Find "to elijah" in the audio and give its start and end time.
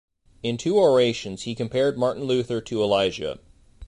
2.59-3.37